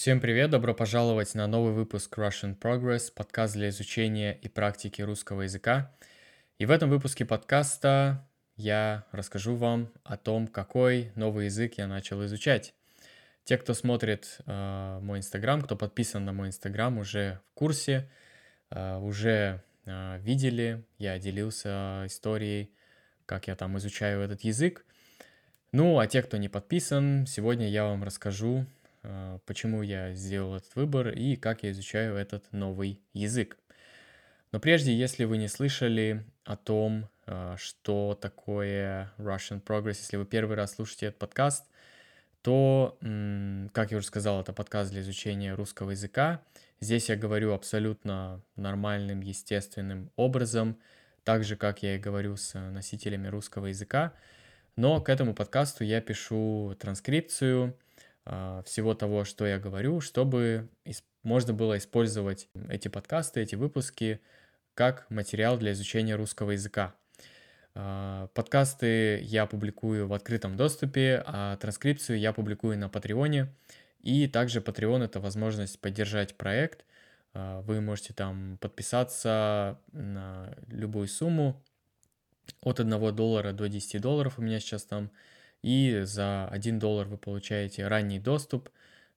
[0.00, 5.42] Всем привет, добро пожаловать на новый выпуск Russian Progress, подкаст для изучения и практики русского
[5.42, 5.94] языка.
[6.56, 8.26] И в этом выпуске подкаста
[8.56, 12.72] я расскажу вам о том, какой новый язык я начал изучать.
[13.44, 18.08] Те, кто смотрит э, мой инстаграм, кто подписан на мой инстаграм, уже в курсе,
[18.70, 22.72] э, уже э, видели, я делился историей,
[23.26, 24.86] как я там изучаю этот язык.
[25.72, 28.64] Ну, а те, кто не подписан, сегодня я вам расскажу
[29.46, 33.56] почему я сделал этот выбор и как я изучаю этот новый язык.
[34.52, 40.26] Но прежде, если вы не слышали о том, а, что такое Russian Progress, если вы
[40.26, 41.66] первый раз слушаете этот подкаст,
[42.42, 42.96] то,
[43.74, 46.40] как я уже сказал, это подкаст для изучения русского языка.
[46.80, 50.78] Здесь я говорю абсолютно нормальным, естественным образом,
[51.22, 54.14] так же, как я и говорю с носителями русского языка.
[54.74, 57.76] Но к этому подкасту я пишу транскрипцию–
[58.64, 60.68] всего того, что я говорю, чтобы
[61.22, 64.20] можно было использовать эти подкасты, эти выпуски
[64.74, 66.94] как материал для изучения русского языка.
[67.74, 73.54] А, подкасты я публикую в открытом доступе, а транскрипцию я публикую на Патреоне.
[74.00, 76.84] И также Patreon— это возможность поддержать проект.
[77.34, 81.62] А, вы можете там подписаться на любую сумму
[82.62, 84.38] от 1 доллара до 10 долларов.
[84.38, 85.10] У меня сейчас там
[85.62, 88.70] и за 1 доллар вы получаете ранний доступ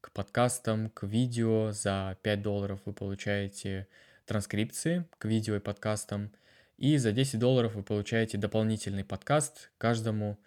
[0.00, 1.72] к подкастам, к видео.
[1.72, 3.88] За 5 долларов вы получаете
[4.26, 6.32] транскрипции к видео и подкастам.
[6.76, 10.38] И за 10 долларов вы получаете дополнительный подкаст каждому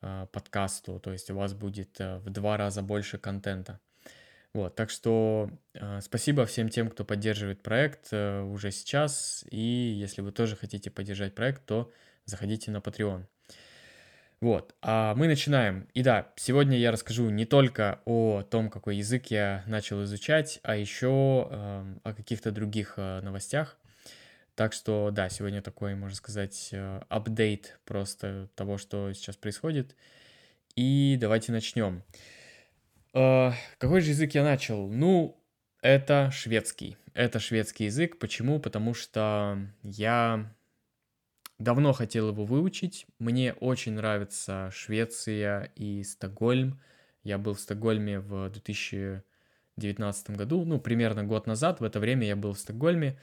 [0.00, 1.00] э, подкасту.
[1.00, 3.80] То есть у вас будет э, в два раза больше контента.
[4.54, 9.44] Вот, так что э, спасибо всем тем, кто поддерживает проект э, уже сейчас.
[9.50, 11.90] И если вы тоже хотите поддержать проект, то
[12.26, 13.24] заходите на Patreon.
[14.42, 15.86] Вот, а мы начинаем.
[15.94, 20.74] И да, сегодня я расскажу не только о том, какой язык я начал изучать, а
[20.74, 23.78] еще э, о каких-то других э, новостях.
[24.56, 29.94] Так что да, сегодня такой, можно сказать, э, апдейт просто того, что сейчас происходит.
[30.74, 32.02] И давайте начнем.
[33.14, 34.88] Э, какой же язык я начал?
[34.88, 35.40] Ну,
[35.82, 36.96] это шведский.
[37.14, 38.18] Это шведский язык.
[38.18, 38.58] Почему?
[38.58, 40.52] Потому что я
[41.62, 43.06] Давно хотел его выучить.
[43.20, 46.80] Мне очень нравится Швеция и Стокгольм.
[47.22, 51.78] Я был в Стокгольме в 2019 году, ну, примерно год назад.
[51.78, 53.16] В это время я был в Стокгольме.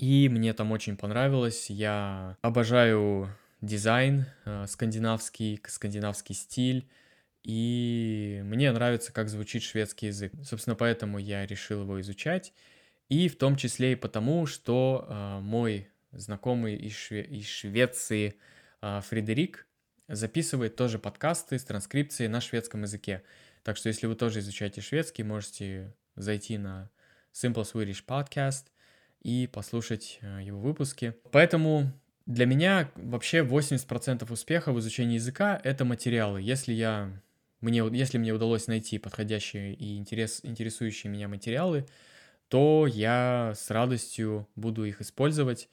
[0.00, 1.70] И мне там очень понравилось.
[1.70, 3.28] Я обожаю
[3.60, 6.88] дизайн, э, скандинавский, скандинавский стиль.
[7.44, 10.32] И мне нравится, как звучит шведский язык.
[10.42, 12.52] Собственно, поэтому я решил его изучать.
[13.08, 18.34] И в том числе и потому, что э, мой знакомый из, Шве- из Швеции
[18.80, 19.66] а, Фредерик
[20.08, 23.22] записывает тоже подкасты с транскрипцией на шведском языке.
[23.62, 26.90] Так что если вы тоже изучаете шведский, можете зайти на
[27.32, 28.66] Simple Swedish Podcast
[29.22, 31.14] и послушать а, его выпуски.
[31.32, 31.92] Поэтому
[32.26, 36.42] для меня вообще 80% успеха в изучении языка— это материалы.
[36.42, 37.22] Если я
[37.60, 41.86] мне, если мне удалось найти подходящие и интерес, интересующие меня материалы,
[42.48, 45.68] то я с радостью буду их использовать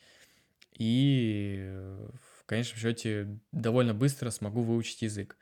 [0.78, 1.72] и
[2.42, 5.38] в конечном счете довольно быстро смогу выучить язык.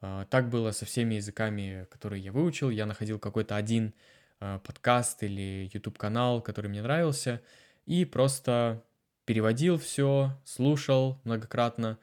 [0.00, 2.70] А, так было со всеми языками, которые я выучил.
[2.70, 3.94] Я находил какой-то один
[4.40, 7.40] а, подкаст или YouTube-канал, который мне нравился,
[7.86, 8.82] и просто
[9.24, 11.98] переводил все, слушал многократно,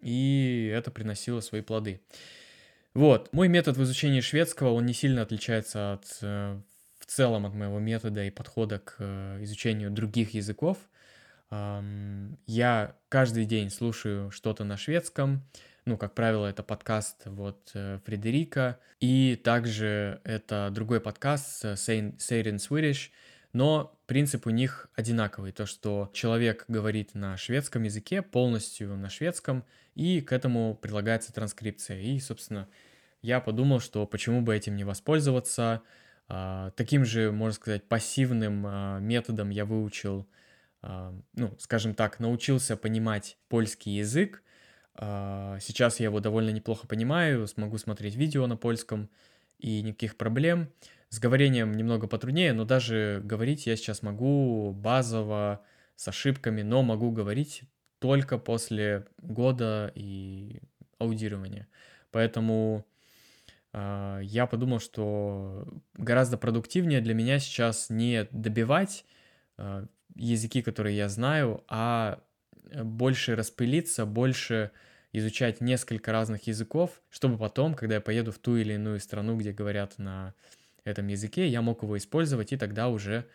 [0.00, 2.00] и это приносило свои плоды.
[2.94, 6.60] Вот, мой метод в изучении шведского, он не сильно отличается от, э,
[6.98, 10.78] в целом от моего метода и подхода к э, изучению других языков–
[11.50, 15.42] я каждый день слушаю что-то на шведском.
[15.86, 18.80] Ну, как правило, это подкаст вот э, Фредерика.
[19.00, 23.10] И также это другой подкаст Say in Swedish.
[23.52, 25.52] Но принцип у них одинаковый.
[25.52, 32.00] То, что человек говорит на шведском языке, полностью на шведском, и к этому прилагается транскрипция.
[32.00, 32.66] И, собственно,
[33.22, 35.82] я подумал, что почему бы этим не воспользоваться.
[36.28, 40.26] А, таким же, можно сказать, пассивным а, методом я выучил
[41.32, 44.42] ну, скажем так, научился понимать польский язык.
[44.94, 49.08] А, сейчас я его довольно неплохо понимаю, смогу смотреть видео на польском
[49.58, 50.68] и никаких проблем.
[51.08, 55.64] С говорением немного потруднее, но даже говорить я сейчас могу базово,
[55.96, 57.62] с ошибками, но могу говорить
[58.00, 60.60] только после года и
[60.98, 61.68] аудирования.
[62.10, 62.84] Поэтому
[63.72, 69.04] э, я подумал, что гораздо продуктивнее для меня сейчас не добивать
[70.14, 72.20] языки, которые я знаю, а
[72.70, 74.70] э, больше распылиться, больше
[75.12, 79.52] изучать несколько разных языков, чтобы потом, когда я поеду в ту или иную страну, где
[79.52, 80.34] говорят на
[80.84, 83.26] этом языке, я мог его использовать и тогда уже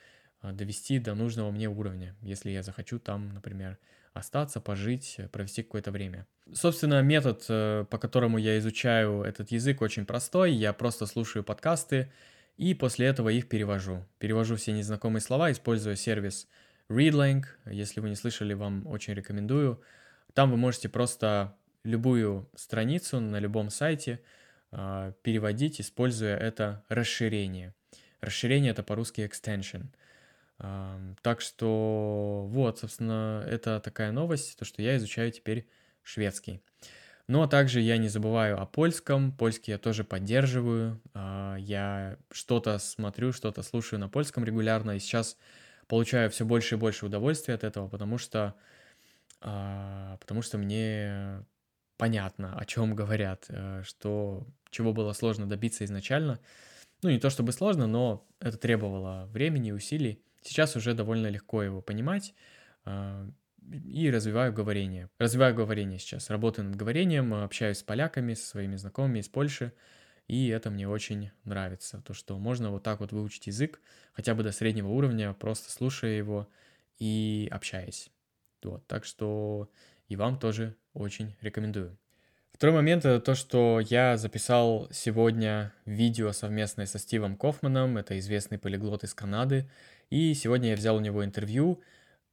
[0.42, 3.78] а, довести до нужного мне уровня, если я захочу там, например,
[4.14, 6.28] остаться, пожить, э, провести какое-то время.
[6.54, 10.52] Собственно, метод, э, по которому я изучаю этот язык, очень простой.
[10.52, 12.12] Я просто слушаю подкасты
[12.60, 14.06] и после этого их перевожу.
[14.18, 16.46] Перевожу все незнакомые слова, используя сервис
[16.90, 17.46] ReadLang.
[17.66, 19.82] Если вы не слышали, вам очень рекомендую.
[20.34, 24.20] Там вы можете просто любую страницу на любом сайте
[24.72, 27.74] э, переводить, используя это расширение.
[28.20, 29.86] Расширение это по-русски extension.
[31.22, 35.70] Так что вот, собственно, это такая новость, то, что я изучаю теперь
[36.04, 36.62] шведский.
[37.30, 39.32] Но также я не забываю о польском.
[39.32, 41.00] Польский я тоже поддерживаю.
[41.14, 44.96] А, я что-то смотрю, что-то слушаю на польском регулярно.
[44.96, 45.38] И сейчас
[45.88, 48.56] получаю все больше и больше удовольствия от этого, потому что,
[49.42, 51.46] а, потому что мне
[51.98, 56.40] понятно, о чем говорят, э, что чего было сложно добиться изначально.
[57.04, 60.20] Ну, не то чтобы сложно, но это требовало времени и усилий.
[60.42, 62.34] Сейчас уже довольно легко его понимать
[62.86, 63.30] а,
[63.72, 65.10] и развиваю говорение.
[65.20, 66.30] Развиваю говорение сейчас.
[66.30, 69.74] Работаю над говорением, общаюсь с поляками, со своими знакомыми из Польши.
[70.28, 72.04] И это мне очень нравится.
[72.06, 73.82] То, что можно вот так вот выучить язык,
[74.14, 76.48] хотя бы до среднего уровня, просто слушая его
[77.00, 78.12] и общаясь.
[78.64, 79.72] Вот, так что
[80.08, 81.98] и вам тоже очень рекомендую.
[82.52, 88.58] Второй момент это то, что я записал сегодня видео совместное со Стивом Кофманом, это известный
[88.58, 89.70] полиглот из Канады,
[90.10, 91.82] и сегодня я взял у него интервью.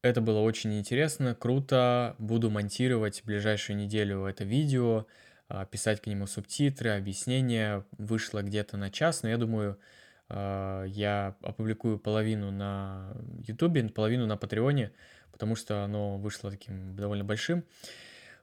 [0.02, 2.14] Это было очень интересно, круто.
[2.18, 5.06] Буду монтировать ближайшую неделю это видео,
[5.48, 7.84] а, писать к нему субтитры, объяснения.
[7.98, 9.78] Вышло где-то на час, но я думаю,
[10.28, 13.16] а, я опубликую половину на
[13.46, 14.92] YouTube, половину на Патреоне,
[15.32, 17.64] потому что оно вышло таким довольно большим.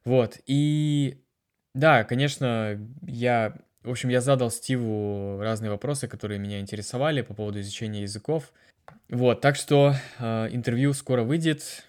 [0.05, 1.23] Вот, и
[1.73, 7.61] да, конечно, я, в общем, я задал Стиву разные вопросы, которые меня интересовали по поводу
[7.61, 8.53] изучения языков.
[9.09, 11.83] Вот, так что э, интервью скоро выйдет.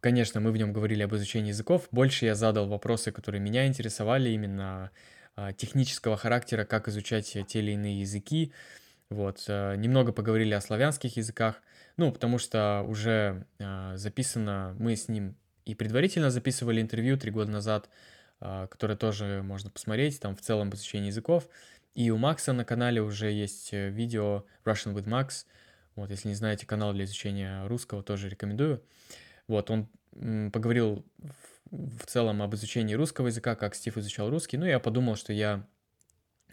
[0.00, 1.88] Конечно, мы в нем говорили об изучении языков.
[1.90, 4.90] Больше я задал вопросы, которые меня интересовали, именно
[5.36, 8.52] э, технического характера, как изучать те или иные языки.
[9.10, 11.60] Вот, э, немного поговорили о славянских языках.
[11.96, 17.50] Ну, потому что уже э, записано, мы с ним и предварительно записывали интервью три года
[17.50, 17.90] назад,
[18.40, 21.48] э, которое тоже можно посмотреть, там в целом изучение языков.
[21.94, 25.44] И у Макса на канале уже есть э, видео Russian with Max,
[25.98, 28.82] вот, если не знаете канал для изучения русского, тоже рекомендую.
[29.46, 29.88] Вот, он
[30.50, 31.04] поговорил
[31.70, 34.56] в, целом об изучении русского языка, как Стив изучал русский.
[34.56, 35.66] Ну, я подумал, что я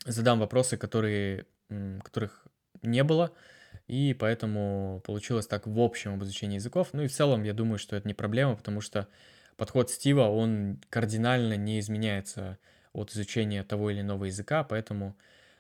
[0.06, 1.46] задам вопросы, которые,
[2.04, 2.46] которых
[2.82, 3.32] не было,
[3.88, 6.90] и поэтому получилось так в общем об изучении языков.
[6.94, 9.08] Ну и в целом я думаю, что это не проблема, потому что
[9.58, 12.58] подход Стива, он кардинально не изменяется
[12.94, 15.16] от изучения того или иного языка, поэтому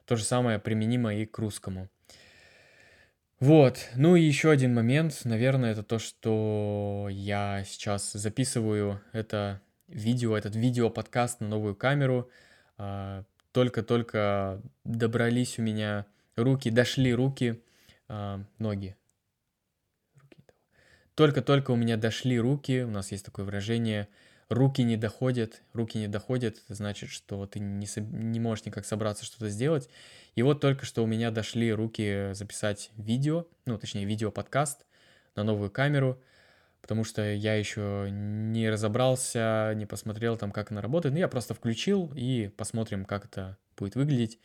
[0.05, 1.89] то же самое применимо и к русскому.
[3.45, 10.35] Вот, ну и еще один момент, наверное, это то, что я сейчас записываю это видео,
[10.35, 12.27] этот видео-подкаст на новую камеру.
[12.79, 17.61] А, только-только добрались у меня руки, дошли руки,
[18.07, 18.95] а, ноги.
[21.13, 24.07] Только-только у меня дошли руки, у нас есть такое выражение,
[24.49, 29.25] руки не доходят, руки не доходят, это значит, что ты не, не можешь никак собраться
[29.25, 29.89] что-то сделать.
[30.35, 34.85] И вот только что у меня дошли руки записать видео, ну, точнее, видео-подкаст
[35.35, 36.21] на новую камеру,
[36.81, 41.13] потому что я еще не разобрался, не посмотрел там, как она работает.
[41.13, 44.39] Ну, я просто включил и посмотрим, как это будет выглядеть.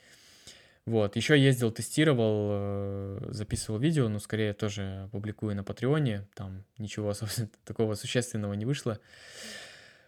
[0.87, 7.13] Вот, еще ездил, тестировал, э, записывал видео, но скорее тоже публикую на Патреоне, там ничего,
[7.15, 8.99] собственно, такого существенного не вышло.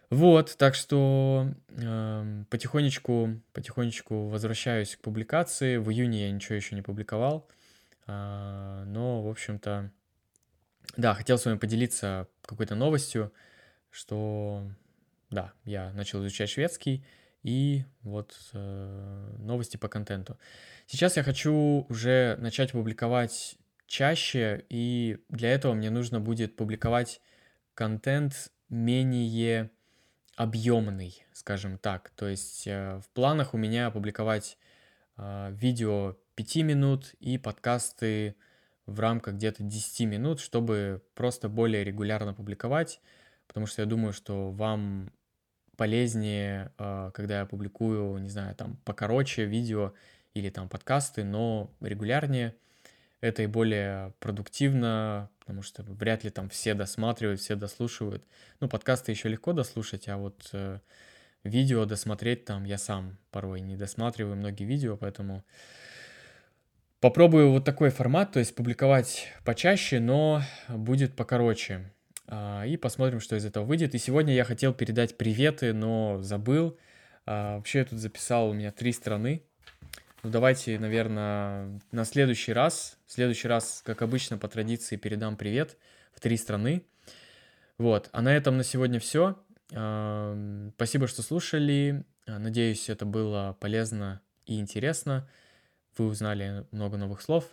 [0.09, 5.77] Вот, так что э, потихонечку, потихонечку возвращаюсь к публикации.
[5.77, 7.49] В июне я ничего еще не публиковал,
[8.05, 9.91] э, но, в общем-то,
[10.97, 13.33] да, хотел с вами поделиться какой-то новостью,
[13.89, 14.69] что,
[15.31, 17.05] да, я начал изучать шведский,
[17.41, 20.37] и вот э, новости по контенту.
[20.85, 23.57] Сейчас я хочу уже начать публиковать
[23.87, 27.21] чаще, и для этого мне нужно будет публиковать
[27.73, 29.71] контент менее
[30.35, 32.11] объемный, скажем так.
[32.15, 34.57] То есть э, в планах у меня опубликовать
[35.17, 38.35] э, видео 5 минут и подкасты
[38.85, 42.99] в рамках где-то 10 минут, чтобы просто более регулярно публиковать,
[43.47, 45.11] потому что я думаю, что вам
[45.77, 49.93] полезнее, э, когда я публикую, не знаю, там покороче видео
[50.33, 52.55] или там подкасты, но регулярнее.
[53.23, 58.21] Это и более продуктивно, потому что вряд ли там все досматривают, все дослушивают.
[58.59, 60.79] Ну, подкасты еще легко дослушать, а вот э,
[61.45, 65.45] видео досмотреть там я сам порой не досматриваю многие видео, поэтому
[66.99, 71.91] Попробую вот такой формат, то есть публиковать почаще, но будет покороче.
[72.27, 73.95] А, и посмотрим, что из этого выйдет.
[73.95, 76.77] И сегодня я хотел передать приветы, но забыл.
[77.25, 79.43] А, вообще я тут записал у меня три страны.
[80.23, 85.77] Ну давайте, наверное, на следующий раз, в следующий раз, как обычно, по традиции передам привет
[86.13, 86.85] в три страны.
[87.77, 89.37] Вот, а на этом на сегодня все.
[89.67, 92.05] Спасибо, что слушали.
[92.25, 95.27] Надеюсь, это было полезно и интересно
[95.97, 97.45] вы узнали много новых слов.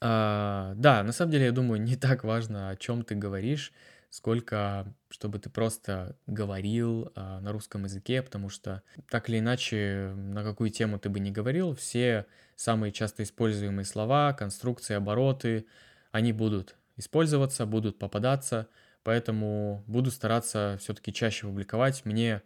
[0.00, 3.72] А, да, на самом деле, я думаю, не так важно, о чем ты говоришь,
[4.12, 10.44] сколько, чтобы ты просто говорил а, на русском языке, потому что так или иначе, на
[10.44, 15.64] какую тему ты бы не говорил, все самые часто используемые слова, конструкции, обороты,
[16.10, 18.68] они будут использоваться, будут попадаться,
[19.02, 22.04] поэтому буду стараться все-таки чаще публиковать.
[22.04, 22.42] Мне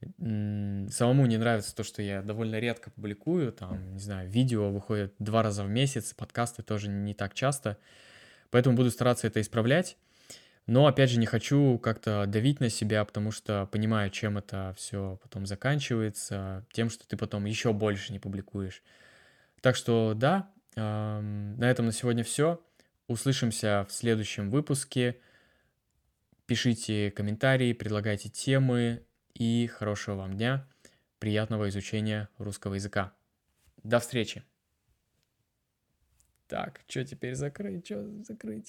[0.00, 5.44] самому не нравится то, что я довольно редко публикую, там, не знаю, видео выходит два
[5.44, 7.78] раза в месяц, подкасты тоже не так часто,
[8.50, 9.96] поэтому буду стараться это исправлять.
[10.68, 15.18] Но, опять же, не хочу как-то давить на себя, потому что понимаю, чем это все
[15.22, 18.82] потом заканчивается, тем, что ты потом еще больше не публикуешь.
[19.62, 22.62] Так что, да, на этом на сегодня все.
[23.06, 25.18] Услышимся в следующем выпуске.
[26.44, 30.66] Пишите комментарии, предлагайте темы, и хорошего вам дня,
[31.18, 33.14] приятного изучения русского языка.
[33.84, 34.44] До встречи!
[36.46, 37.86] Так, что теперь закрыть?
[37.86, 38.66] Что закрыть?